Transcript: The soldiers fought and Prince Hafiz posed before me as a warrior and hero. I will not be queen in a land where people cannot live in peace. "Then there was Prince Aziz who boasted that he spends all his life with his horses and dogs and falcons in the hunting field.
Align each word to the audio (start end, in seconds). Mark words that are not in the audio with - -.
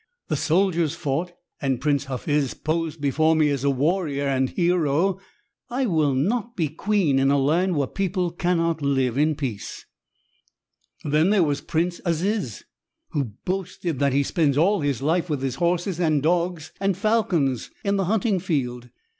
The 0.29 0.35
soldiers 0.35 0.95
fought 0.95 1.31
and 1.61 1.79
Prince 1.79 2.05
Hafiz 2.05 2.55
posed 2.55 3.01
before 3.01 3.35
me 3.35 3.51
as 3.51 3.63
a 3.63 3.69
warrior 3.69 4.25
and 4.25 4.49
hero. 4.49 5.19
I 5.69 5.85
will 5.85 6.15
not 6.15 6.55
be 6.55 6.69
queen 6.69 7.19
in 7.19 7.29
a 7.29 7.37
land 7.37 7.75
where 7.75 7.85
people 7.85 8.31
cannot 8.31 8.81
live 8.81 9.15
in 9.15 9.35
peace. 9.35 9.85
"Then 11.03 11.29
there 11.29 11.43
was 11.43 11.61
Prince 11.61 12.01
Aziz 12.03 12.63
who 13.09 13.25
boasted 13.45 13.99
that 13.99 14.13
he 14.13 14.23
spends 14.23 14.57
all 14.57 14.81
his 14.81 15.03
life 15.03 15.29
with 15.29 15.43
his 15.43 15.57
horses 15.61 15.99
and 15.99 16.23
dogs 16.23 16.71
and 16.81 16.97
falcons 16.97 17.69
in 17.83 17.97
the 17.97 18.05
hunting 18.05 18.39
field. 18.39 18.89